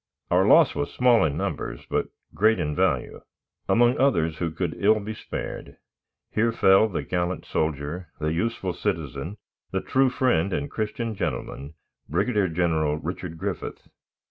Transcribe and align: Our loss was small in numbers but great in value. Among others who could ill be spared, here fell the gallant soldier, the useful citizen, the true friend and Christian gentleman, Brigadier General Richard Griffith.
Our 0.31 0.47
loss 0.47 0.73
was 0.73 0.91
small 0.91 1.23
in 1.25 1.37
numbers 1.37 1.85
but 1.87 2.07
great 2.33 2.57
in 2.57 2.75
value. 2.75 3.21
Among 3.69 3.99
others 3.99 4.39
who 4.39 4.49
could 4.49 4.73
ill 4.79 4.99
be 4.99 5.13
spared, 5.13 5.77
here 6.31 6.51
fell 6.51 6.87
the 6.89 7.03
gallant 7.03 7.45
soldier, 7.45 8.07
the 8.19 8.33
useful 8.33 8.73
citizen, 8.73 9.37
the 9.69 9.79
true 9.79 10.09
friend 10.09 10.53
and 10.53 10.71
Christian 10.71 11.13
gentleman, 11.13 11.75
Brigadier 12.09 12.47
General 12.47 12.97
Richard 12.97 13.37
Griffith. 13.37 13.89